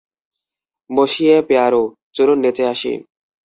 মসিয়ে 0.89 1.35
Poirot, 1.47 1.83
চলুন 2.15 2.37
নেচে 2.43 2.63
আসি! 2.73 2.91